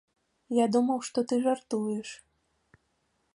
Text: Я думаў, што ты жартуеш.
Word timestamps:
Я 0.59 0.63
думаў, 0.75 1.03
што 1.09 1.23
ты 1.33 1.39
жартуеш. 1.45 2.09